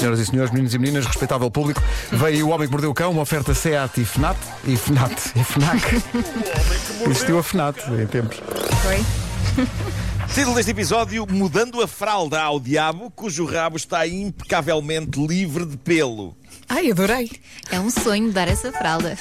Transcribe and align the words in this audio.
Senhoras 0.00 0.18
e 0.18 0.24
senhores, 0.24 0.50
meninos 0.50 0.72
e 0.72 0.78
meninas, 0.78 1.04
respeitável 1.04 1.50
público, 1.50 1.82
veio 2.10 2.46
o 2.46 2.50
Homem 2.52 2.66
que 2.66 2.72
Mordeu 2.72 2.90
o 2.90 2.94
Cão, 2.94 3.10
uma 3.10 3.20
oferta 3.20 3.52
SEAT 3.52 4.00
e 4.00 4.04
FNAT, 4.06 4.38
e 4.64 4.74
FNAT, 4.74 5.12
e 5.36 5.44
FNAC. 5.44 6.02
Existiu 7.04 7.38
a 7.38 7.42
FNAT 7.42 7.76
em 7.90 8.06
tempos. 8.06 8.40
Foi? 8.82 9.66
Título 10.34 10.56
deste 10.56 10.70
episódio: 10.70 11.26
Mudando 11.30 11.82
a 11.82 11.86
fralda 11.86 12.40
ao 12.40 12.58
diabo, 12.58 13.10
cujo 13.10 13.44
rabo 13.44 13.76
está 13.76 14.06
impecavelmente 14.06 15.20
livre 15.20 15.66
de 15.66 15.76
pelo. 15.76 16.34
Ai, 16.68 16.90
adorei. 16.90 17.30
É 17.70 17.78
um 17.78 17.90
sonho 17.90 18.32
dar 18.32 18.48
essa 18.48 18.72
fralda. 18.72 19.16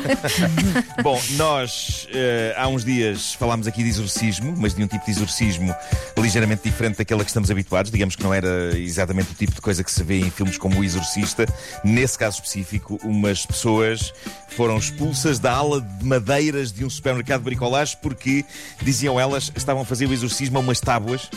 Bom, 1.02 1.20
nós 1.32 2.06
eh, 2.12 2.54
há 2.56 2.66
uns 2.68 2.84
dias 2.84 3.34
falámos 3.34 3.66
aqui 3.66 3.82
de 3.82 3.88
exorcismo, 3.88 4.54
mas 4.56 4.74
de 4.74 4.82
um 4.82 4.86
tipo 4.86 5.04
de 5.04 5.10
exorcismo 5.10 5.74
ligeiramente 6.16 6.62
diferente 6.62 6.98
daquele 6.98 7.20
a 7.20 7.24
que 7.24 7.30
estamos 7.30 7.50
habituados. 7.50 7.90
Digamos 7.90 8.16
que 8.16 8.22
não 8.22 8.32
era 8.32 8.76
exatamente 8.78 9.32
o 9.32 9.34
tipo 9.34 9.54
de 9.54 9.60
coisa 9.60 9.84
que 9.84 9.90
se 9.90 10.02
vê 10.02 10.20
em 10.20 10.30
filmes 10.30 10.56
como 10.56 10.80
O 10.80 10.84
Exorcista. 10.84 11.46
Nesse 11.82 12.18
caso 12.18 12.36
específico, 12.36 12.98
umas 13.02 13.44
pessoas 13.44 14.12
foram 14.48 14.78
expulsas 14.78 15.38
da 15.38 15.52
ala 15.52 15.80
de 15.80 16.04
madeiras 16.04 16.72
de 16.72 16.84
um 16.84 16.90
supermercado 16.90 17.40
de 17.40 17.44
bricolagem 17.44 17.98
porque, 18.00 18.44
diziam 18.82 19.18
elas, 19.20 19.52
estavam 19.54 19.82
a 19.82 19.84
fazer 19.84 20.06
o 20.06 20.12
exorcismo 20.12 20.58
a 20.58 20.60
umas 20.60 20.80
tábuas 20.80 21.28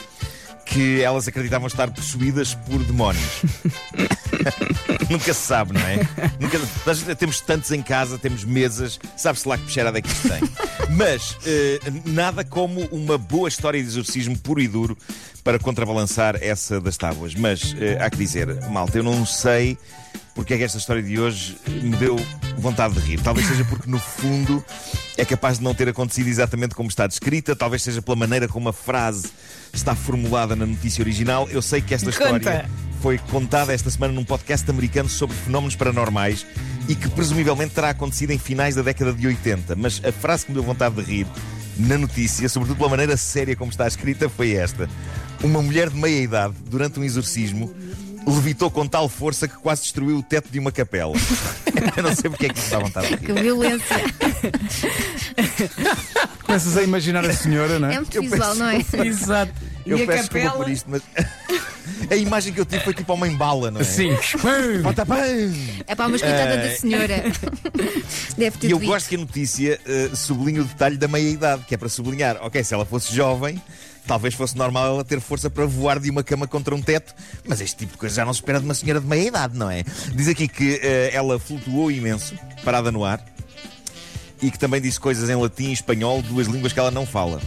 que 0.66 1.02
elas 1.02 1.28
acreditavam 1.28 1.68
estar 1.68 1.90
possuídas 1.92 2.54
por 2.54 2.84
demónios. 2.84 3.42
Nunca 5.10 5.34
se 5.34 5.42
sabe, 5.42 5.74
não 5.74 5.82
é? 5.82 5.98
Nunca, 6.40 6.60
nós 6.86 7.02
temos 7.18 7.42
tantos 7.42 7.72
em 7.72 7.82
casa, 7.82 8.18
temos 8.18 8.44
mesas, 8.44 9.00
sabe-se 9.16 9.48
lá 9.48 9.58
que 9.58 9.64
peixeirada 9.64 9.98
é 9.98 10.02
que 10.02 10.10
isto 10.10 10.28
tem. 10.28 10.42
Mas 10.96 11.38
eh, 11.46 11.80
nada 12.06 12.44
como 12.44 12.82
uma 12.92 13.18
boa 13.18 13.48
história 13.48 13.82
de 13.82 13.88
exorcismo 13.88 14.38
puro 14.38 14.60
e 14.62 14.68
duro 14.68 14.98
para 15.44 15.58
contrabalançar 15.60 16.38
essa 16.42 16.82
das 16.82 16.98
tábuas. 16.98 17.34
Mas 17.36 17.76
eh, 17.80 17.98
há 18.00 18.10
que 18.10 18.18
dizer, 18.18 18.48
malta, 18.70 18.98
eu 18.98 19.04
não 19.04 19.26
sei 19.26 19.78
porque 20.38 20.54
é 20.54 20.58
que 20.58 20.64
esta 20.64 20.78
história 20.78 21.02
de 21.02 21.20
hoje 21.20 21.58
me 21.68 21.96
deu 21.96 22.16
vontade 22.60 22.94
de 22.94 23.00
rir. 23.00 23.20
Talvez 23.20 23.48
seja 23.48 23.66
porque, 23.66 23.90
no 23.90 23.98
fundo, 23.98 24.64
é 25.18 25.26
capaz 25.26 25.58
de 25.58 25.64
não 25.64 25.74
ter 25.74 25.90
acontecido 25.90 26.28
exatamente 26.28 26.76
como 26.76 26.88
está 26.88 27.08
descrita, 27.08 27.56
talvez 27.56 27.82
seja 27.82 28.04
pela 28.04 28.16
maneira 28.16 28.48
como 28.48 28.70
a 28.70 28.74
frase 28.74 29.32
está 29.74 29.96
formulada 29.96 30.56
na 30.56 30.68
notícia 30.68 31.02
original. 31.02 31.50
Eu 31.50 31.60
sei 31.60 31.82
que 31.82 31.92
esta 31.92 32.12
história 32.12 32.40
Conta. 32.40 32.70
Foi 33.08 33.18
contada 33.32 33.74
esta 33.74 33.90
semana 33.90 34.12
num 34.12 34.26
podcast 34.26 34.70
americano 34.70 35.08
sobre 35.08 35.34
fenómenos 35.34 35.78
paranormais 35.78 36.46
e 36.90 36.94
que 36.94 37.08
presumivelmente 37.10 37.74
terá 37.74 37.92
acontecido 37.92 38.32
em 38.32 38.38
finais 38.38 38.76
da 38.76 38.82
década 38.82 39.14
de 39.14 39.26
80. 39.26 39.78
Mas 39.78 40.02
a 40.04 40.12
frase 40.12 40.44
que 40.46 40.52
me 40.52 40.56
deu 40.56 40.64
vontade 40.66 40.96
de 40.96 41.04
rir 41.04 41.26
na 41.78 41.98
notícia, 41.98 42.50
sobretudo 42.50 42.76
pela 42.80 42.90
maneira 42.90 43.16
séria 43.16 43.56
como 43.56 43.72
está 43.72 43.88
escrita, 43.88 44.28
foi 44.28 44.52
esta: 44.56 44.90
Uma 45.42 45.62
mulher 45.62 45.90
de 45.90 45.96
meia 45.96 46.22
idade, 46.22 46.54
durante 46.70 47.00
um 47.00 47.04
exorcismo, 47.06 47.74
levitou 48.28 48.70
com 48.70 48.86
tal 48.86 49.08
força 49.08 49.48
que 49.48 49.56
quase 49.56 49.84
destruiu 49.84 50.18
o 50.18 50.22
teto 50.24 50.50
de 50.52 50.60
uma 50.60 50.70
capela. 50.74 51.14
Eu 51.96 52.04
não 52.04 52.14
sei 52.14 52.30
porque 52.30 52.48
é 52.48 52.50
que 52.50 52.60
isso 52.60 52.72
dá 52.72 52.80
vontade 52.80 53.08
de 53.08 53.18
Que 53.20 53.32
rir. 53.32 53.42
violência. 53.42 53.96
Começas 56.46 56.76
a 56.76 56.84
imaginar 56.84 57.24
a 57.24 57.32
senhora, 57.34 57.80
não 57.80 57.88
é? 57.88 57.94
É 57.96 57.98
muito 58.00 58.20
visual, 58.22 58.50
penso- 58.50 58.60
não 58.60 58.68
é? 59.04 59.08
Exato. 59.08 59.54
Eu 59.86 59.98
e 60.00 60.04
a 60.04 60.06
peço 60.06 60.20
desculpa 60.24 60.46
capela? 60.48 60.64
por 60.66 60.70
isto, 60.72 60.90
mas 60.90 61.02
a 62.10 62.16
imagem 62.16 62.54
que 62.54 62.60
eu 62.60 62.66
tive 62.66 62.84
foi 62.84 62.94
tipo 62.94 63.14
uma 63.14 63.28
embala, 63.28 63.70
não 63.72 63.82
é? 63.82 63.84
Sim. 63.84 64.10
Bota! 64.84 65.06
É 65.88 65.96
para 65.96 66.08
uma 66.08 66.18
coitada 66.20 66.58
da 66.58 66.72
senhora. 66.76 67.24
Deve 68.38 68.58
ter 68.58 68.68
E 68.68 68.72
eu 68.72 68.78
doído. 68.78 68.92
gosto 68.94 69.10
que 69.10 69.16
a 69.16 69.20
notícia 69.20 69.80
sublinhe 70.16 70.60
o 70.60 70.64
detalhe 70.64 70.98
da 70.98 71.08
meia-idade, 71.08 71.64
que 71.68 71.74
é 71.74 71.78
para 71.78 71.90
sublinhar, 71.90 72.38
ok, 72.42 72.64
se 72.64 72.74
ela 72.74 72.86
fosse 72.86 73.14
jovem, 73.14 73.62
talvez 74.06 74.34
fosse 74.34 74.56
normal 74.58 74.88
ela 74.88 75.04
ter 75.04 75.20
força 75.20 75.50
para 75.50 75.66
voar 75.66 76.00
de 76.00 76.10
uma 76.10 76.24
cama 76.24 76.48
contra 76.48 76.74
um 76.74 76.82
teto, 76.82 77.14
mas 77.46 77.60
este 77.62 77.78
tipo 77.78 77.92
de 77.94 77.98
coisa 77.98 78.16
já 78.16 78.26
não 78.26 78.34
se 78.34 78.40
espera 78.40 78.60
de 78.60 78.66
uma 78.66 78.74
senhora 78.74 79.00
de 79.02 79.06
meia-idade, 79.08 79.58
não 79.58 79.70
é? 79.70 79.84
Diz 80.14 80.28
aqui 80.30 80.48
que 80.48 80.80
eh, 80.82 81.10
ela 81.14 81.38
flutuou 81.40 81.92
imenso, 81.92 82.34
parada 82.64 82.92
no 82.92 83.04
ar, 83.04 83.24
e 84.42 84.50
que 84.52 84.58
também 84.58 84.80
disse 84.80 85.00
coisas 85.00 85.30
em 85.30 85.36
latim 85.36 85.70
e 85.70 85.74
espanhol, 85.74 86.22
duas 86.22 86.48
línguas 86.48 86.72
que 86.72 86.80
ela 86.80 86.92
não 86.92 87.06
fala. 87.06 87.42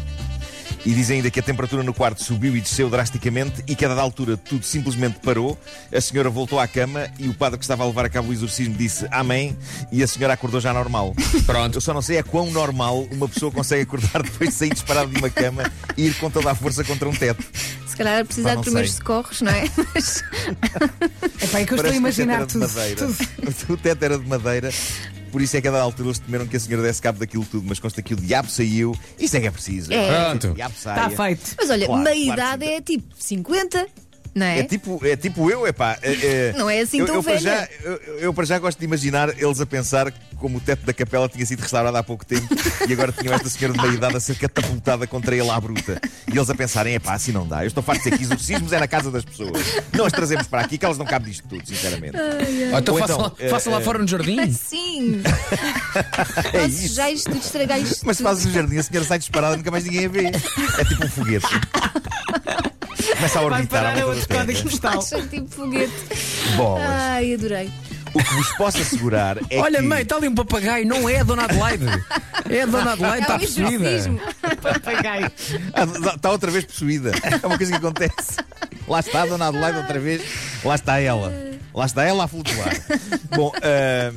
E 0.84 0.94
diz 0.94 1.10
ainda 1.10 1.30
que 1.30 1.38
a 1.38 1.42
temperatura 1.42 1.82
no 1.82 1.92
quarto 1.92 2.22
subiu 2.22 2.56
e 2.56 2.60
desceu 2.60 2.88
drasticamente 2.88 3.62
e 3.66 3.74
que 3.74 3.84
a 3.84 3.88
dada 3.88 4.00
altura 4.00 4.36
tudo 4.36 4.64
simplesmente 4.64 5.18
parou. 5.20 5.58
A 5.94 6.00
senhora 6.00 6.30
voltou 6.30 6.58
à 6.58 6.66
cama 6.66 7.06
e 7.18 7.28
o 7.28 7.34
padre 7.34 7.58
que 7.58 7.64
estava 7.64 7.82
a 7.82 7.86
levar 7.86 8.06
a 8.06 8.08
cabo 8.08 8.28
o 8.30 8.32
exorcismo 8.32 8.74
disse 8.74 9.06
Amém 9.10 9.56
e 9.92 10.02
a 10.02 10.06
senhora 10.06 10.32
acordou 10.34 10.60
já 10.60 10.72
normal. 10.72 11.14
Pronto. 11.44 11.76
Eu 11.76 11.80
só 11.80 11.92
não 11.92 12.00
sei 12.00 12.16
é 12.16 12.22
quão 12.22 12.50
normal 12.50 13.06
uma 13.12 13.28
pessoa 13.28 13.52
consegue 13.52 13.82
acordar 13.82 14.22
depois 14.24 14.50
de 14.50 14.56
sair 14.56 14.70
disparado 14.70 15.10
de 15.10 15.18
uma 15.18 15.28
cama 15.30 15.70
e 15.96 16.06
ir 16.06 16.14
com 16.14 16.30
toda 16.30 16.50
a 16.50 16.54
força 16.54 16.82
contra 16.82 17.08
um 17.08 17.12
teto. 17.12 17.44
Se 17.86 17.96
calhar 17.96 18.24
precisar 18.24 18.50
Pá, 18.50 18.56
de 18.56 18.62
primeiros 18.62 18.90
sei. 18.92 18.98
socorros, 18.98 19.42
não 19.42 19.52
é? 19.52 19.64
Mas 19.94 21.54
é 21.54 21.64
que 21.66 21.72
eu 21.74 21.76
estou 21.76 21.76
a 21.76 21.76
Parece 21.76 21.76
que 21.76 21.76
o 21.76 21.76
teto 21.76 21.96
imaginar 21.96 22.34
era 22.34 22.46
de 22.46 22.52
tudo. 22.52 22.68
madeira. 22.68 22.96
tudo. 22.96 23.72
O 23.74 23.76
teto 23.76 24.02
era 24.02 24.18
de 24.18 24.26
madeira. 24.28 24.70
Por 25.30 25.40
isso 25.40 25.56
é 25.56 25.60
que 25.60 25.68
a 25.68 25.70
dada 25.70 25.84
altura 25.84 26.08
eles 26.08 26.18
temeram 26.18 26.46
que 26.46 26.56
a 26.56 26.60
senhora 26.60 26.82
desse 26.82 27.00
cabo 27.00 27.18
daquilo 27.18 27.44
tudo, 27.44 27.64
mas 27.66 27.78
consta 27.78 28.02
que 28.02 28.14
o 28.14 28.16
diabo 28.16 28.48
saiu. 28.50 28.94
Isso 29.18 29.36
é 29.36 29.40
que 29.40 29.46
é 29.46 29.50
preciso. 29.50 29.92
É. 29.92 30.26
Pronto. 30.28 30.48
O 30.48 30.54
diabo 30.54 30.74
saia. 30.76 31.08
Está 31.08 31.24
feito. 31.24 31.54
Mas 31.56 31.70
olha, 31.70 31.86
Claro, 31.86 32.02
meia 32.02 32.34
claro 32.34 32.64
é 32.64 32.80
tipo 32.80 33.04
50, 33.18 33.78
não 33.78 34.09
é? 34.34 34.60
É 34.60 34.62
tipo, 34.64 35.00
é 35.04 35.16
tipo 35.16 35.50
eu, 35.50 35.66
epá. 35.66 35.98
É, 36.02 36.12
é, 36.12 36.52
Não 36.56 36.70
é 36.70 36.80
assim 36.80 37.00
eu, 37.00 37.06
tão 37.06 37.16
eu 37.16 37.22
para 37.22 37.36
já, 37.36 37.68
eu, 37.82 37.92
eu 38.18 38.34
para 38.34 38.44
já 38.44 38.58
gosto 38.58 38.78
de 38.78 38.84
imaginar 38.84 39.30
eles 39.40 39.60
a 39.60 39.66
pensar 39.66 40.12
como 40.36 40.58
o 40.58 40.60
teto 40.60 40.86
da 40.86 40.92
capela 40.92 41.28
tinha 41.28 41.44
sido 41.44 41.60
restaurado 41.60 41.96
há 41.96 42.02
pouco 42.02 42.24
tempo 42.24 42.46
e 42.88 42.92
agora 42.92 43.12
tinham 43.12 43.34
esta 43.34 43.48
senhora 43.48 43.76
de 43.76 43.82
meia 43.82 43.94
idade 43.94 44.16
a 44.16 44.20
ser 44.20 44.36
catapultada 44.36 45.06
contra 45.06 45.36
ele 45.36 45.50
à 45.50 45.60
bruta. 45.60 46.00
E 46.32 46.36
eles 46.36 46.48
a 46.48 46.54
pensarem, 46.54 46.94
epá, 46.94 47.14
assim 47.14 47.32
não 47.32 47.46
dá. 47.46 47.62
Eu 47.62 47.68
estou 47.68 47.82
farto 47.82 48.02
de 48.02 48.10
dizer 48.10 48.18
que 48.18 48.24
exorcismos 48.24 48.72
é 48.72 48.80
na 48.80 48.88
casa 48.88 49.10
das 49.10 49.24
pessoas. 49.24 49.62
Não 49.92 50.06
as 50.06 50.12
trazemos 50.12 50.46
para 50.46 50.62
aqui 50.62 50.78
que 50.78 50.84
elas 50.84 50.96
não 50.96 51.04
cabem 51.04 51.30
disto 51.30 51.46
tudo, 51.48 51.66
sinceramente. 51.66 52.16
Ou 52.16 52.78
então 52.78 52.94
Ou 52.94 53.00
faça, 53.00 53.12
então, 53.12 53.24
lá, 53.24 53.32
eh, 53.38 53.48
faça 53.48 53.70
lá 53.70 53.80
eh, 53.80 53.84
fora 53.84 53.98
no 53.98 54.08
jardim. 54.08 54.50
Sim! 54.52 55.22
É 56.52 56.62
Posso 56.62 56.84
isso. 56.84 56.94
já 56.94 57.10
isto 57.10 57.36
estragar 57.36 57.80
isto. 57.80 58.06
Mas 58.06 58.20
fazes 58.20 58.46
no 58.46 58.52
jardim, 58.52 58.78
a 58.78 58.82
senhora 58.82 59.06
sai 59.06 59.18
disparada 59.18 59.54
e 59.54 59.56
nunca 59.58 59.70
mais 59.70 59.84
ninguém 59.84 60.06
a 60.06 60.08
vê. 60.08 60.26
É 60.26 60.84
tipo 60.84 61.04
um 61.04 61.08
foguete. 61.08 61.46
Começa 63.20 63.38
a 63.38 63.42
Vai 63.42 63.52
orbitar 63.52 63.80
à 63.80 63.82
parar 63.84 63.90
a 63.90 64.04
volta 64.04 64.06
outro 64.20 64.28
da 64.28 64.34
código 64.34 64.52
Terra. 64.58 64.70
postal. 64.70 64.98
Acha 65.20 65.28
tipo 65.28 65.50
foguete. 65.50 65.92
Bolas. 66.56 66.84
Ai, 66.88 67.34
adorei. 67.34 67.70
O 68.12 68.18
que 68.24 68.34
vos 68.34 68.52
posso 68.56 68.78
assegurar 68.78 69.38
é 69.50 69.58
Olha, 69.60 69.78
que... 69.80 69.84
mãe, 69.86 70.02
está 70.02 70.16
ali 70.16 70.26
um 70.26 70.34
papagaio. 70.34 70.84
Não 70.86 71.08
é 71.08 71.20
a 71.20 71.22
Dona 71.22 71.44
Adelaide. 71.44 71.84
É 72.48 72.62
a 72.62 72.66
Dona 72.66 72.92
Adelaide, 72.92 73.20
está 73.22 73.34
É 73.34 73.36
um 73.36 73.40
possuída. 73.40 73.90
exorcismo. 73.90 74.20
Papagaio. 74.62 75.32
Ah, 75.74 76.14
Está 76.16 76.30
outra 76.30 76.50
vez 76.50 76.64
possuída. 76.64 77.12
É 77.42 77.46
uma 77.46 77.56
coisa 77.56 77.70
que 77.72 77.78
acontece. 77.78 78.36
Lá 78.88 78.98
está 79.00 79.22
a 79.22 79.26
Dona 79.26 79.46
Adelaide 79.48 79.78
outra 79.78 80.00
vez. 80.00 80.22
Lá 80.64 80.74
está 80.74 80.98
ela. 80.98 81.32
Lá 81.72 81.86
está 81.86 82.02
ela 82.02 82.24
a 82.24 82.26
flutuar. 82.28 82.74
Bom, 83.36 83.52
ah, 83.62 84.12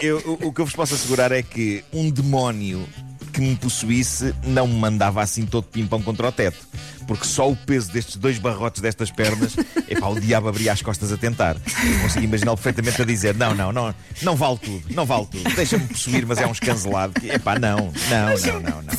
eu- 0.00 0.18
o, 0.40 0.48
o 0.48 0.52
que 0.52 0.60
eu 0.60 0.66
vos 0.66 0.74
posso 0.76 0.94
assegurar 0.94 1.32
é 1.32 1.42
que 1.42 1.82
um 1.92 2.08
demónio 2.10 2.86
que 3.32 3.40
me 3.40 3.56
possuísse 3.56 4.32
não 4.44 4.68
me 4.68 4.74
mandava 4.74 5.20
assim 5.22 5.44
todo 5.46 5.64
pimpão 5.64 6.00
contra 6.00 6.28
o 6.28 6.32
teto. 6.32 6.58
Porque 7.06 7.24
só 7.24 7.50
o 7.50 7.56
peso 7.56 7.92
destes 7.92 8.16
dois 8.16 8.38
barrotes 8.38 8.80
destas 8.80 9.10
pernas, 9.10 9.56
epá, 9.88 10.06
o 10.06 10.18
diabo 10.18 10.48
abria 10.48 10.72
as 10.72 10.82
costas 10.82 11.12
a 11.12 11.16
tentar. 11.16 11.56
Eu 11.56 12.00
consigo 12.02 12.24
imaginar 12.24 12.54
perfeitamente 12.54 13.02
a 13.02 13.04
dizer: 13.04 13.34
não, 13.34 13.54
não, 13.54 13.72
não, 13.72 13.94
não 14.22 14.36
vale 14.36 14.58
tudo, 14.58 14.94
não 14.94 15.04
vale 15.04 15.26
tudo. 15.26 15.54
Deixa-me 15.54 15.86
possuir, 15.86 16.26
mas 16.26 16.38
é 16.38 16.46
um 16.46 16.52
escancelado. 16.52 17.14
Epá, 17.24 17.58
não, 17.58 17.92
não, 18.08 18.52
não, 18.52 18.60
não, 18.60 18.82
não. 18.82 18.90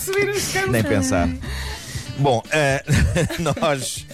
Campos. 0.53 0.71
Nem 0.71 0.83
pensar. 0.83 1.29
Bom, 2.17 2.43
eh, 2.51 2.83
nós, 3.39 4.05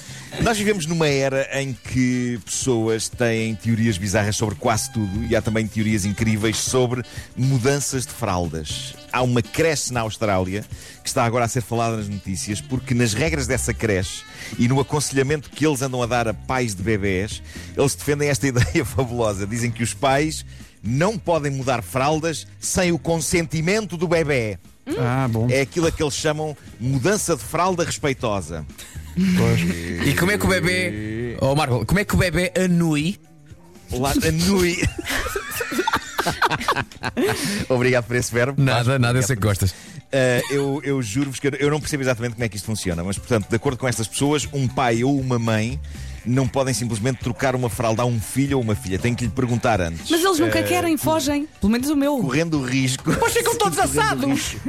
nós 0.41 0.57
vivemos 0.57 0.85
numa 0.85 1.07
era 1.07 1.61
em 1.61 1.73
que 1.73 2.39
pessoas 2.45 3.09
têm 3.09 3.55
teorias 3.55 3.97
bizarras 3.97 4.35
sobre 4.35 4.55
quase 4.55 4.91
tudo 4.91 5.25
e 5.25 5.35
há 5.35 5.41
também 5.41 5.67
teorias 5.67 6.05
incríveis 6.05 6.57
sobre 6.57 7.03
mudanças 7.35 8.05
de 8.05 8.13
fraldas. 8.13 8.95
Há 9.11 9.21
uma 9.23 9.41
creche 9.41 9.91
na 9.91 10.01
Austrália 10.01 10.63
que 11.03 11.09
está 11.09 11.25
agora 11.25 11.45
a 11.45 11.47
ser 11.47 11.61
falada 11.61 11.97
nas 11.97 12.07
notícias 12.07 12.61
porque, 12.61 12.93
nas 12.93 13.13
regras 13.13 13.47
dessa 13.47 13.73
creche 13.73 14.23
e 14.59 14.67
no 14.67 14.79
aconselhamento 14.79 15.49
que 15.49 15.65
eles 15.65 15.81
andam 15.81 16.01
a 16.01 16.05
dar 16.05 16.27
a 16.27 16.33
pais 16.33 16.75
de 16.75 16.83
bebés, 16.83 17.41
eles 17.75 17.95
defendem 17.95 18.29
esta 18.29 18.47
ideia 18.47 18.85
fabulosa. 18.85 19.47
Dizem 19.47 19.71
que 19.71 19.83
os 19.83 19.93
pais 19.93 20.45
não 20.83 21.17
podem 21.17 21.51
mudar 21.51 21.81
fraldas 21.81 22.47
sem 22.59 22.91
o 22.91 22.99
consentimento 22.99 23.97
do 23.97 24.07
bebê. 24.07 24.59
Ah, 24.99 25.27
bom. 25.29 25.47
É 25.49 25.61
aquilo 25.61 25.87
a 25.87 25.91
que 25.91 26.01
eles 26.01 26.13
chamam 26.15 26.55
mudança 26.79 27.35
de 27.35 27.43
fralda 27.43 27.83
respeitosa. 27.83 28.65
Pois. 29.15 30.07
E 30.07 30.13
como 30.15 30.31
é 30.31 30.37
que 30.37 30.45
o 30.45 30.49
bebê. 30.49 31.35
Oh, 31.41 31.55
Marco, 31.55 31.85
como 31.85 31.99
é 31.99 32.05
que 32.05 32.13
o 32.15 32.17
bebê 32.17 32.51
anui? 32.57 33.19
Lá, 33.91 34.11
anui. 34.25 34.77
Obrigado 37.69 38.05
por 38.05 38.15
esse 38.15 38.33
verbo. 38.33 38.61
Nada, 38.61 38.97
nada, 38.99 39.17
eu 39.19 39.23
sei 39.23 39.35
que 39.35 39.41
gostas. 39.41 39.71
Uh, 39.71 40.53
eu, 40.53 40.81
eu 40.83 41.01
juro-vos 41.01 41.39
que 41.39 41.47
eu- 41.47 41.51
eu 41.59 41.69
não 41.69 41.79
percebo 41.79 42.03
exatamente 42.03 42.33
como 42.33 42.43
é 42.43 42.49
que 42.49 42.55
isto 42.55 42.65
funciona, 42.65 43.03
mas, 43.03 43.17
portanto, 43.17 43.49
de 43.49 43.55
acordo 43.55 43.77
com 43.77 43.87
estas 43.87 44.07
pessoas, 44.07 44.47
um 44.53 44.67
pai 44.67 45.03
ou 45.03 45.19
uma 45.19 45.37
mãe 45.37 45.79
não 46.25 46.47
podem 46.47 46.73
simplesmente 46.73 47.19
trocar 47.19 47.55
uma 47.55 47.69
fralda 47.69 48.01
a 48.01 48.05
um 48.05 48.19
filho 48.19 48.57
ou 48.57 48.63
uma 48.63 48.75
filha. 48.75 48.99
Tem 48.99 49.13
que 49.13 49.25
lhe 49.25 49.31
perguntar 49.31 49.79
antes. 49.81 50.09
Mas 50.09 50.23
eles 50.23 50.39
nunca 50.39 50.59
Uh, 50.59 50.63
querem, 50.67 50.97
fogem. 50.97 51.47
Pelo 51.59 51.71
menos 51.71 51.89
o 51.89 51.95
meu. 51.95 52.17
Correndo 52.17 52.59
o 52.59 52.63
risco. 52.65 53.11
Depois 53.11 53.33
ficam 53.33 53.55
todos 53.59 53.77
assados. 53.77 54.25
risco 54.25 54.59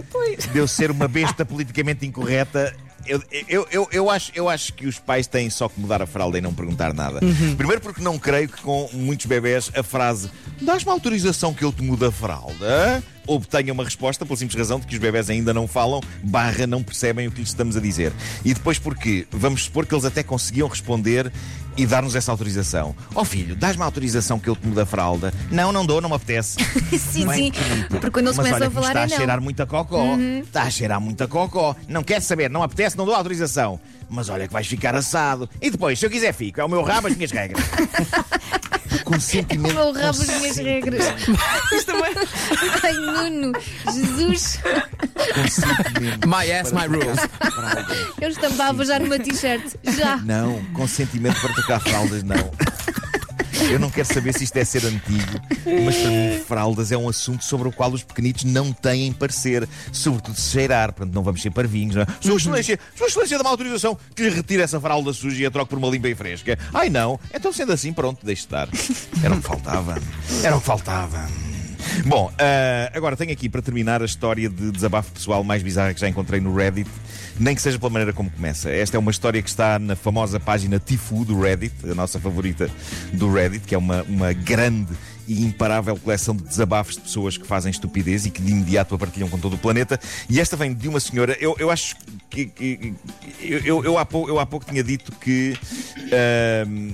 De 0.52 0.58
eu 0.58 0.68
ser 0.68 0.90
uma 0.90 1.08
besta 1.08 1.44
politicamente 1.44 2.06
incorreta, 2.06 2.74
eu, 3.06 3.22
eu, 3.48 3.66
eu, 3.70 3.88
eu 3.90 4.10
acho, 4.10 4.32
eu 4.34 4.48
acho 4.48 4.72
que 4.74 4.86
os 4.86 4.98
pais 4.98 5.26
têm 5.26 5.48
só 5.48 5.68
que 5.68 5.80
mudar 5.80 6.02
a 6.02 6.06
fralda 6.06 6.36
e 6.38 6.40
não 6.40 6.52
perguntar 6.52 6.92
nada. 6.92 7.20
Primeiro 7.56 7.80
porque 7.80 8.02
não 8.02 8.18
creio 8.18 8.48
que 8.48 8.60
com 8.60 8.88
muitos 8.92 9.26
bebés 9.26 9.70
a 9.74 9.82
frase 9.82 10.30
dás-me 10.60 10.90
autorização 10.90 11.54
que 11.54 11.64
eu 11.64 11.72
te 11.72 11.82
mude 11.82 12.04
a 12.04 12.10
fralda 12.12 13.02
obtenha 13.28 13.72
uma 13.72 13.84
resposta 13.84 14.25
pela 14.25 14.36
simples 14.36 14.58
razão 14.58 14.80
de 14.80 14.86
que 14.86 14.94
os 14.94 15.00
bebés 15.00 15.30
ainda 15.30 15.54
não 15.54 15.69
falam, 15.69 16.00
barra 16.22 16.66
não 16.66 16.82
percebem 16.82 17.28
o 17.28 17.30
que 17.30 17.40
lhes 17.40 17.50
estamos 17.50 17.76
a 17.76 17.80
dizer. 17.80 18.12
E 18.44 18.54
depois 18.54 18.78
porque 18.78 19.26
vamos 19.30 19.64
supor 19.64 19.86
que 19.86 19.94
eles 19.94 20.04
até 20.04 20.22
conseguiam 20.22 20.69
responder 20.69 21.30
e 21.76 21.86
dar-nos 21.86 22.16
essa 22.16 22.32
autorização. 22.32 22.94
Ó 23.14 23.20
oh, 23.20 23.25
filho, 23.25 23.54
dás-me 23.54 23.82
a 23.82 23.84
autorização 23.84 24.40
que 24.40 24.48
eu 24.48 24.56
te 24.56 24.66
mudo 24.66 24.80
a 24.80 24.86
fralda? 24.86 25.32
Não, 25.48 25.70
não 25.70 25.86
dou, 25.86 26.00
não 26.00 26.08
me 26.08 26.16
apetece. 26.16 26.56
sim, 26.98 27.25
Bem, 27.26 27.44
sim. 27.44 27.50
querido, 27.52 27.88
Porque 27.88 28.10
quando 28.10 28.26
eles 28.26 28.36
começam 28.36 28.58
olha 28.58 28.66
a 28.66 28.70
falar 28.70 28.88
está 28.88 29.00
é 29.00 29.04
a 29.04 29.06
não. 29.06 29.16
cheirar 29.16 29.40
muita 29.40 29.66
cocó. 29.66 30.04
Está 30.42 30.62
a 30.62 30.70
cheirar 30.70 31.00
muita 31.00 31.28
cocó. 31.28 31.76
Não 31.86 32.02
quer 32.02 32.20
saber, 32.20 32.50
não 32.50 32.64
apetece, 32.64 32.98
não 32.98 33.06
dou 33.06 33.14
autorização. 33.14 33.78
Mas 34.10 34.28
olha 34.28 34.46
que 34.46 34.52
vais 34.52 34.66
ficar 34.66 34.94
assado. 34.96 35.48
E 35.60 35.70
depois, 35.70 35.98
se 35.98 36.06
eu 36.06 36.10
quiser, 36.10 36.32
fico. 36.32 36.60
É 36.60 36.64
o 36.64 36.69
meu 36.69 36.82
rabo, 36.82 37.08
as 37.08 37.14
minhhas 37.14 37.31
regras. 37.31 37.62
O 38.93 39.05
Consentimento. 39.05 39.75
meu 39.75 39.93
rabo, 39.93 40.08
as 40.08 40.26
minhas 40.26 40.56
regras. 40.56 41.05
Ai, 42.82 42.93
Nuno, 42.93 43.52
Jesus, 43.93 44.58
Consentimento. 45.35 46.29
My 46.29 46.50
ass, 46.52 46.73
my 46.73 46.87
rules. 46.87 47.19
eu 48.20 48.29
estampava 48.29 48.85
já 48.85 48.99
numa 48.99 49.19
t-shirt. 49.19 49.62
Já. 49.96 50.17
Não, 50.19 50.62
consentimento 50.75 51.40
para 51.40 51.55
tocar 51.55 51.81
fraldas, 51.81 52.23
não. 52.23 52.37
Eu 53.70 53.79
não 53.79 53.91
quero 53.91 54.06
saber 54.06 54.32
se 54.32 54.44
isto 54.44 54.56
é 54.56 54.65
ser 54.65 54.85
antigo, 54.87 55.41
mas 55.85 55.97
para 55.97 56.11
mim, 56.11 56.38
fraldas 56.47 56.91
é 56.91 56.97
um 56.97 57.09
assunto 57.09 57.44
sobre 57.44 57.69
o 57.69 57.73
qual 57.73 57.93
os 57.93 58.03
pequenitos 58.03 58.44
não 58.44 58.73
têm 58.73 59.12
parecer, 59.12 59.69
sobretudo 59.93 60.37
se 60.38 60.53
cheirar. 60.53 60.93
Portanto, 60.93 61.15
não 61.15 61.23
vamos 61.23 61.43
ser 61.43 61.50
parvinhos. 61.50 61.94
Não 61.97 62.03
é? 62.03 62.06
Sua 62.20 62.37
Excelência, 62.37 62.79
Sua 62.97 63.06
Excelência 63.09 63.37
dá 63.37 63.44
uma 63.44 63.50
autorização 63.50 63.99
que 64.15 64.23
lhe 64.23 64.31
retire 64.31 64.62
essa 64.62 64.81
fralda 64.81 65.12
suja 65.12 65.43
e 65.43 65.47
a 65.47 65.50
troque 65.50 65.70
por 65.70 65.79
uma 65.79 65.88
limpa 65.88 66.09
e 66.09 66.15
fresca. 66.15 66.59
Ai 66.73 66.88
não, 66.88 67.20
então 67.32 67.53
sendo 67.53 67.73
assim, 67.73 67.93
pronto, 67.93 68.25
deixe 68.25 68.43
estar. 68.43 68.69
Era 69.23 69.35
o 69.35 69.41
que 69.41 69.47
faltava. 69.47 70.00
Era 70.43 70.56
o 70.56 70.61
que 70.61 70.67
faltava. 70.67 71.47
Bom, 72.06 72.31
ah, 72.38 72.90
agora 72.94 73.17
tenho 73.17 73.32
aqui 73.32 73.49
para 73.49 73.62
terminar 73.62 74.02
a 74.02 74.05
história 74.05 74.49
de 74.49 74.70
desabafo 74.70 75.12
pessoal 75.12 75.43
mais 75.44 75.62
bizarra 75.62 75.94
que 75.94 76.00
já 76.00 76.08
encontrei 76.08 76.40
no 76.40 76.55
Reddit, 76.55 76.90
nem 77.38 77.55
que 77.55 77.62
seja 77.62 77.79
pela 77.79 77.90
maneira 77.90 78.12
como 78.12 78.31
começa. 78.31 78.70
Esta 78.70 78.96
é 78.96 79.00
uma 79.00 79.11
história 79.11 79.40
que 79.43 79.49
está 79.49 79.79
na 79.79 79.94
famosa 79.96 80.38
página 80.40 80.79
Tifu 80.79 81.25
do 81.25 81.40
Reddit, 81.40 81.75
a 81.90 81.94
nossa 81.94 82.19
favorita 82.19 82.70
do 83.12 83.32
Reddit, 83.32 83.67
que 83.67 83.75
é 83.75 83.79
uma, 83.79 84.02
uma 84.05 84.32
grande 84.32 84.93
e 85.26 85.44
imparável 85.44 85.94
coleção 85.99 86.35
de 86.35 86.43
desabafos 86.44 86.94
de 86.94 87.02
pessoas 87.02 87.37
que 87.37 87.46
fazem 87.46 87.70
estupidez 87.70 88.25
e 88.25 88.31
que 88.31 88.41
de 88.41 88.50
imediato 88.50 88.94
a 88.94 88.99
partilham 88.99 89.29
com 89.29 89.38
todo 89.38 89.55
o 89.55 89.58
planeta. 89.58 90.00
E 90.29 90.41
esta 90.41 90.56
vem 90.56 90.73
de 90.73 90.88
uma 90.88 91.00
senhora, 91.00 91.37
eu, 91.38 91.55
eu 91.58 91.70
acho 91.70 91.96
que. 92.31 92.46
que- 92.46 92.94
eu, 93.43 93.58
eu, 93.58 93.84
eu 93.84 93.99
há 93.99 94.06
pouco, 94.06 94.31
eu 94.31 94.38
há 94.41 94.46
pouco 94.46 94.64
tinha 94.64 94.82
dito 94.82 95.12
que. 95.12 95.55
ahm, 96.11 96.93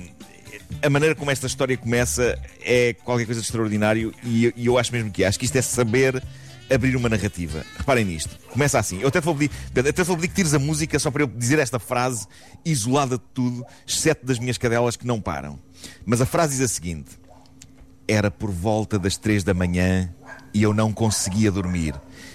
a 0.83 0.91
maneira 0.91 1.15
como 1.15 1.31
esta 1.31 1.47
história 1.47 1.77
começa 1.77 2.39
é 2.61 2.93
qualquer 2.93 3.27
coisa 3.27 3.41
de 3.41 3.47
extraordinário 3.47 4.15
e, 4.23 4.53
e 4.57 4.67
eu 4.67 4.79
acho 4.79 4.93
mesmo 4.93 5.11
que 5.11 5.25
é. 5.25 5.27
Acho 5.27 5.39
que 5.39 5.45
isto 5.45 5.57
é 5.57 5.63
saber 5.63 6.23
abrir 6.73 6.97
uma 6.97 7.09
narrativa. 7.09 7.65
Reparem 7.77 8.05
nisto. 8.05 8.39
Começa 8.49 8.79
assim. 8.79 9.01
Eu 9.01 9.09
até 9.09 9.21
te 9.21 9.25
vou 9.25 9.35
pedir, 9.35 9.51
até 9.71 9.93
te 9.93 10.03
vou 10.03 10.17
pedir 10.17 10.29
que 10.29 10.35
tires 10.35 10.55
a 10.55 10.59
música 10.59 10.99
só 10.99 11.11
para 11.11 11.23
eu 11.23 11.27
dizer 11.27 11.59
esta 11.59 11.79
frase 11.79 12.27
isolada 12.65 13.19
de 13.19 13.25
tudo, 13.33 13.65
exceto 13.87 14.25
das 14.27 14.39
minhas 14.39 14.59
cadelas 14.59 14.97
que 14.97 15.07
não 15.07 15.21
param. 15.21 15.59
Mas 16.05 16.21
a 16.21 16.27
frase 16.27 16.57
diz 16.57 16.63
a 16.63 16.69
seguinte: 16.69 17.11
Era 18.09 18.31
por 18.31 18.51
volta 18.51 18.99
das 18.99 19.17
três 19.17 19.45
da 19.45 19.55
manhã 19.55 20.13
e 20.53 20.63
eu 20.63 20.73
não 20.73 20.93
conseguia 20.93 21.51
dormir. 21.51 21.95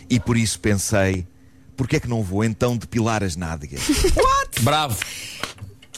E 0.10 0.20
por 0.20 0.38
isso 0.38 0.60
pensei: 0.60 1.28
por 1.76 1.88
que 1.88 1.96
é 1.96 2.00
que 2.00 2.08
não 2.08 2.22
vou 2.22 2.44
então 2.44 2.78
depilar 2.78 3.24
as 3.24 3.36
nádegas? 3.36 3.82
Bravo. 4.62 4.98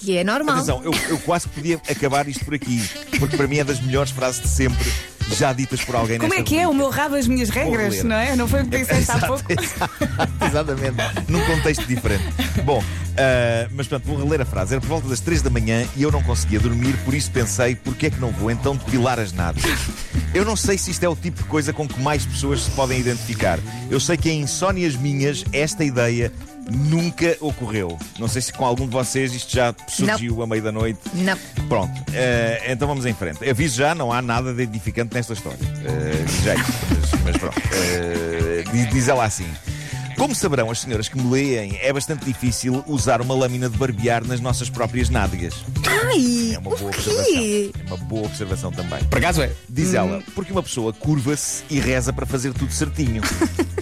Que 0.03 0.17
é 0.17 0.23
normal. 0.23 0.55
Atenção, 0.55 0.81
eu, 0.83 0.91
eu 1.09 1.19
quase 1.19 1.47
podia 1.47 1.79
acabar 1.89 2.27
isto 2.27 2.43
por 2.43 2.55
aqui, 2.55 2.81
porque 3.19 3.37
para 3.37 3.47
mim 3.47 3.59
é 3.59 3.63
das 3.63 3.79
melhores 3.79 4.11
frases 4.11 4.41
de 4.41 4.47
sempre, 4.47 4.91
já 5.37 5.53
ditas 5.53 5.81
por 5.85 5.95
alguém 5.95 6.17
Como 6.17 6.33
é 6.33 6.41
que 6.41 6.57
é? 6.57 6.67
O 6.67 6.71
rubrica. 6.71 6.89
meu 6.89 6.89
rabo, 6.89 7.15
as 7.15 7.27
minhas 7.27 7.49
regras, 7.49 8.03
não 8.03 8.15
é? 8.15 8.35
Não 8.35 8.47
foi 8.47 8.63
o 8.63 8.67
que 8.67 8.77
disseste 8.79 9.11
há 9.11 9.19
pouco? 9.27 9.43
Exatamente, 10.45 10.95
num 11.27 11.45
contexto 11.45 11.85
diferente. 11.85 12.23
Bom, 12.65 12.83
ah, 13.17 13.67
mas 13.71 13.87
portanto, 13.87 14.07
vou 14.07 14.23
reler 14.23 14.41
a 14.41 14.45
frase. 14.45 14.73
Era 14.73 14.81
por 14.81 14.87
volta 14.87 15.07
das 15.07 15.19
3 15.19 15.41
da 15.41 15.49
manhã 15.49 15.85
e 15.95 16.03
eu 16.03 16.11
não 16.11 16.23
conseguia 16.23 16.59
dormir, 16.59 16.95
por 17.05 17.13
isso 17.13 17.29
pensei, 17.31 17.75
porque 17.75 18.07
é 18.07 18.09
que 18.09 18.19
não 18.19 18.31
vou 18.31 18.49
então 18.49 18.75
depilar 18.75 19.19
as 19.19 19.31
nádegas? 19.31 19.79
Eu 20.33 20.45
não 20.45 20.55
sei 20.55 20.77
se 20.77 20.91
isto 20.91 21.03
é 21.03 21.09
o 21.09 21.15
tipo 21.15 21.43
de 21.43 21.49
coisa 21.49 21.73
com 21.73 21.85
que 21.85 21.99
mais 21.99 22.25
pessoas 22.25 22.63
se 22.63 22.71
podem 22.71 22.99
identificar. 22.99 23.59
Eu 23.89 23.99
sei 23.99 24.15
que 24.15 24.29
em 24.29 24.41
insónias 24.41 24.95
minhas, 24.95 25.43
esta 25.51 25.83
ideia 25.83 26.31
nunca 26.71 27.35
ocorreu. 27.41 27.99
Não 28.17 28.29
sei 28.29 28.41
se 28.41 28.53
com 28.53 28.65
algum 28.65 28.85
de 28.85 28.91
vocês 28.91 29.33
isto 29.33 29.51
já 29.53 29.75
surgiu 29.89 30.41
à 30.41 30.47
meia 30.47 30.61
da 30.61 30.71
noite. 30.71 30.99
Não. 31.13 31.37
Pronto, 31.67 31.91
eh, 32.13 32.63
então 32.69 32.87
vamos 32.87 33.05
em 33.05 33.13
frente. 33.13 33.47
Aviso 33.49 33.75
já, 33.75 33.93
não 33.93 34.13
há 34.13 34.21
nada 34.21 34.53
de 34.53 34.63
edificante 34.63 35.13
nesta 35.13 35.33
história. 35.33 35.59
Aviso 35.59 36.43
já 36.43 36.55
isso, 36.55 36.71
mas, 36.89 37.21
mas 37.23 37.37
pronto. 37.37 37.61
Diz, 38.71 38.89
diz 38.89 39.07
ela 39.09 39.25
assim. 39.25 39.47
Como 40.21 40.35
saberão 40.35 40.69
as 40.69 40.81
senhoras 40.81 41.09
que 41.09 41.17
me 41.17 41.31
leem, 41.31 41.79
é 41.81 41.91
bastante 41.91 42.23
difícil 42.23 42.83
usar 42.85 43.21
uma 43.21 43.33
lâmina 43.33 43.67
de 43.67 43.75
barbear 43.75 44.23
nas 44.23 44.39
nossas 44.39 44.69
próprias 44.69 45.09
nádegas. 45.09 45.65
Ai, 45.83 46.53
É 46.53 46.59
uma 46.59 46.75
boa 46.77 46.83
o 46.83 46.87
observação. 46.89 47.43
É 47.43 47.87
uma 47.87 47.97
boa 47.97 48.25
observação 48.27 48.71
também. 48.71 49.03
Por 49.05 49.17
acaso 49.17 49.41
é? 49.41 49.51
Diz 49.67 49.95
ela, 49.95 50.21
porque 50.35 50.51
uma 50.51 50.61
pessoa 50.61 50.93
curva-se 50.93 51.63
e 51.71 51.79
reza 51.79 52.13
para 52.13 52.27
fazer 52.27 52.53
tudo 52.53 52.71
certinho. 52.71 53.23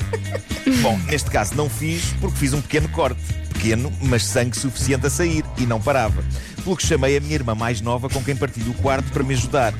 Bom, 0.81 0.97
neste 1.09 1.30
caso 1.30 1.56
não 1.56 1.69
fiz 1.69 2.13
porque 2.21 2.38
fiz 2.38 2.53
um 2.53 2.62
pequeno 2.62 2.88
corte. 2.88 3.21
Pequeno, 3.51 3.91
mas 4.03 4.24
sangue 4.24 4.57
suficiente 4.57 5.07
a 5.07 5.09
sair 5.09 5.44
e 5.57 5.65
não 5.65 5.81
parava. 5.81 6.24
Pelo 6.63 6.77
que 6.77 6.88
chamei 6.88 7.18
a 7.18 7.19
minha 7.19 7.36
irmã 7.36 7.53
mais 7.53 7.81
nova 7.81 8.07
com 8.07 8.24
quem 8.24 8.38
partilho 8.38 8.71
o 8.71 8.75
quarto 8.75 9.12
para 9.12 9.24
me 9.24 9.33
ajudar. 9.33 9.74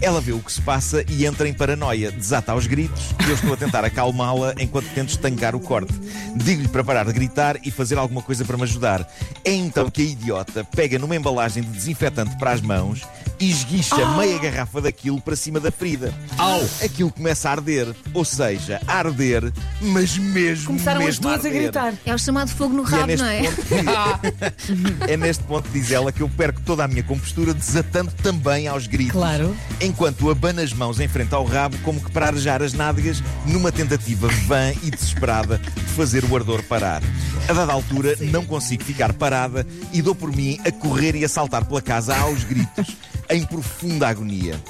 Ela 0.00 0.20
vê 0.20 0.32
o 0.32 0.38
que 0.38 0.52
se 0.52 0.60
passa 0.60 1.04
e 1.08 1.26
entra 1.26 1.48
em 1.48 1.52
paranoia, 1.52 2.12
desata 2.12 2.52
aos 2.52 2.66
gritos 2.66 3.14
e 3.26 3.28
eu 3.28 3.34
estou 3.34 3.52
a 3.52 3.56
tentar 3.56 3.84
acalmá-la 3.84 4.54
enquanto 4.58 4.86
tento 4.94 5.08
estancar 5.08 5.56
o 5.56 5.60
corte. 5.60 5.92
Digo-lhe 6.36 6.68
para 6.68 6.84
parar 6.84 7.04
de 7.04 7.12
gritar 7.12 7.58
e 7.64 7.70
fazer 7.70 7.98
alguma 7.98 8.22
coisa 8.22 8.44
para 8.44 8.56
me 8.56 8.62
ajudar. 8.62 9.08
É 9.44 9.52
então 9.52 9.90
que 9.90 10.02
a 10.02 10.04
idiota 10.04 10.64
pega 10.64 10.98
numa 10.98 11.16
embalagem 11.16 11.62
de 11.62 11.70
desinfetante 11.70 12.36
para 12.38 12.52
as 12.52 12.60
mãos 12.60 13.02
e 13.40 13.50
esguicha 13.50 14.04
meia 14.16 14.38
garrafa 14.38 14.80
daquilo 14.80 15.20
para 15.20 15.36
cima 15.36 15.60
da 15.60 15.70
ferida. 15.70 16.12
Au! 16.36 16.60
Aquilo 16.84 17.10
começa 17.12 17.48
a 17.48 17.52
arder, 17.52 17.94
ou 18.12 18.24
seja, 18.24 18.80
a 18.86 18.94
arder, 18.98 19.52
mas 19.80 20.16
mesmo 20.18 20.66
Começaram 20.66 21.00
as 21.00 21.06
mesmo 21.06 21.22
duas 21.22 21.44
a 21.44 21.48
arder. 21.48 21.62
gritar. 21.62 21.94
É 22.04 22.14
o 22.14 22.18
chamado 22.18 22.50
fogo 22.50 22.74
no 22.74 22.82
E 22.82 22.86
é 22.86 22.96
rabo, 22.96 23.06
neste, 23.06 23.22
não 23.22 23.30
é? 23.30 23.42
ponto, 23.42 25.04
é 25.08 25.16
neste 25.16 25.44
ponto, 25.44 25.68
diz 25.70 25.90
ela, 25.90 26.12
que 26.12 26.20
eu 26.20 26.28
perco 26.28 26.60
toda 26.62 26.84
a 26.84 26.88
minha 26.88 27.02
compostura, 27.02 27.54
desatando 27.54 28.10
também 28.22 28.66
aos 28.68 28.86
gritos. 28.86 29.12
Claro. 29.12 29.56
Enquanto 29.80 30.30
abana 30.30 30.62
as 30.62 30.72
mãos 30.72 31.00
em 31.00 31.08
frente 31.08 31.34
ao 31.34 31.44
rabo, 31.44 31.76
como 31.78 32.00
que 32.00 32.10
para 32.10 32.26
arejar 32.26 32.62
as 32.62 32.72
nádegas, 32.72 33.22
numa 33.46 33.70
tentativa 33.70 34.28
vã 34.46 34.72
e 34.82 34.90
desesperada 34.90 35.58
de 35.58 35.80
fazer 35.94 36.24
o 36.24 36.34
ardor 36.36 36.62
parar. 36.64 37.02
A 37.48 37.52
dada 37.52 37.72
altura, 37.72 38.16
não 38.20 38.44
consigo 38.44 38.84
ficar 38.84 39.12
parada 39.12 39.66
e 39.92 40.02
dou 40.02 40.14
por 40.14 40.34
mim 40.34 40.58
a 40.66 40.70
correr 40.72 41.14
e 41.16 41.24
a 41.24 41.28
saltar 41.28 41.64
pela 41.64 41.80
casa 41.80 42.16
aos 42.16 42.44
gritos, 42.44 42.96
em 43.30 43.44
profunda 43.44 44.08
agonia. 44.08 44.60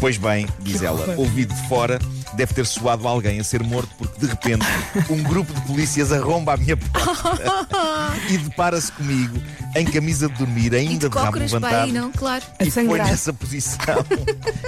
Pois 0.00 0.16
bem, 0.16 0.46
diz 0.60 0.80
ela, 0.80 1.14
ouvido 1.16 1.52
de 1.52 1.68
fora, 1.68 1.98
deve 2.34 2.54
ter 2.54 2.64
soado 2.64 3.08
alguém 3.08 3.40
a 3.40 3.44
ser 3.44 3.64
morto 3.64 3.90
porque 3.98 4.20
de 4.20 4.26
repente 4.26 4.64
um 5.10 5.22
grupo 5.24 5.52
de 5.52 5.60
polícias 5.62 6.12
arromba 6.12 6.54
a 6.54 6.56
minha 6.56 6.76
porta 6.76 7.66
e 8.30 8.38
depara-se 8.38 8.92
comigo 8.92 9.42
em 9.74 9.84
camisa 9.84 10.28
de 10.28 10.34
dormir, 10.34 10.72
E 10.72 10.76
ainda 10.76 11.08
de 11.08 11.16
de 11.16 11.20
rabo 11.20 11.38
levantado. 11.38 11.74
aí, 11.86 11.92
não? 11.92 12.12
Claro. 12.12 12.44
E 12.60 12.70
foi 12.70 12.84
nessa 12.98 13.32
posição 13.32 13.78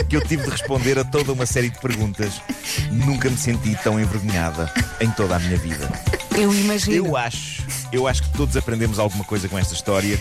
que 0.09 0.17
eu 0.17 0.21
tive 0.27 0.43
de 0.43 0.51
responder 0.51 0.99
a 0.99 1.05
toda 1.05 1.33
uma 1.33 1.47
série 1.47 1.71
de 1.71 1.79
perguntas. 1.79 2.41
Nunca 2.91 3.31
me 3.31 3.37
senti 3.39 3.77
tão 3.85 4.01
envergonhada 4.01 4.73
em 5.01 5.11
toda 5.13 5.37
a 5.37 5.39
minha 5.39 5.57
vida. 5.57 5.89
Eu 6.37 6.53
imagino. 6.53 6.97
Eu 7.07 7.17
acho, 7.17 7.63
eu 7.93 8.09
acho 8.09 8.23
que 8.25 8.31
todos 8.31 8.57
aprendemos 8.57 8.99
alguma 8.99 9.23
coisa 9.25 9.49
com 9.49 9.57
esta 9.59 9.75
história. 9.75 10.19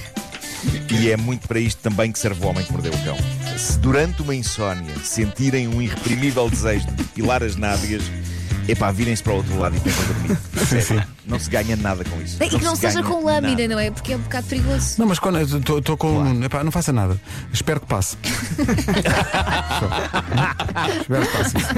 E 0.89 1.10
é 1.12 1.18
muito 1.18 1.48
para 1.48 1.60
isto 1.60 1.80
também 1.82 2.12
que 2.12 2.20
serve 2.20 2.44
o 2.44 2.48
homem 2.50 2.63
que 2.63 2.72
mordeu 2.72 2.92
o 2.94 3.04
cão. 3.04 3.16
Se 3.58 3.78
durante 3.80 4.22
uma 4.22 4.36
insónia 4.36 4.94
sentirem 5.04 5.68
um 5.68 5.82
irreprimível 5.82 6.50
desejo 6.50 6.86
de 6.88 6.92
depilar 6.94 7.42
as 7.44 7.56
nádegas, 7.56 8.04
epá, 8.68 8.92
virem-se 8.92 9.24
para 9.24 9.34
o 9.34 9.38
outro 9.38 9.58
lado 9.58 9.75
e 9.78 9.80
tentem 9.80 10.04
dormir. 10.06 10.38
Sério, 10.84 11.04
Não 11.25 11.39
se 11.39 11.50
ganha 11.50 11.75
nada 11.75 12.04
com 12.04 12.22
isso. 12.22 12.42
E 12.44 12.50
que 12.50 12.63
não 12.63 12.75
se 12.75 12.82
seja 12.82 13.01
com 13.01 13.24
lâmina, 13.24 13.51
nada. 13.51 13.68
não 13.70 13.80
é? 13.80 13.89
Porque 13.92 14.13
é 14.13 14.16
um 14.18 14.20
bocado 14.20 14.48
perigoso. 14.48 14.96
Não, 14.98 15.06
mas 15.08 15.20
quando 15.20 15.39
estou 15.42 15.98
com. 15.98 16.44
Epá, 16.44 16.63
não 16.63 16.72
faça 16.72 16.92
nada. 16.92 17.20
Espero 17.54 17.80
que 17.80 17.86
passe. 17.88 18.18
Espero 21.01 21.25
que 21.25 21.38
passe 21.38 21.58
isso. 21.58 21.70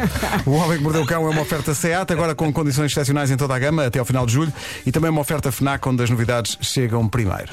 O 0.50 0.54
Homem 0.54 0.78
que 0.78 0.84
Mordeu 0.84 1.04
o 1.04 1.06
Cão 1.06 1.26
é 1.28 1.30
uma 1.30 1.42
oferta 1.42 1.74
SEAT, 1.74 2.12
agora 2.12 2.34
com 2.34 2.52
condições 2.52 2.92
excepcionais 2.92 3.30
em 3.32 3.38
toda 3.38 3.56
a 3.56 3.60
gama, 3.60 3.86
até 3.86 4.00
ao 4.00 4.06
final 4.06 4.26
de 4.26 4.34
julho. 4.34 4.54
E 4.86 4.92
também 4.92 5.10
uma 5.10 5.22
oferta 5.22 5.52
FNAC, 5.52 5.88
onde 5.88 6.04
as 6.04 6.10
novidades 6.10 6.58
chegam 6.62 7.08
primeiro. 7.08 7.52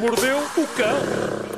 Mordeu 0.00 0.38
o 0.56 0.66
cão. 0.68 1.49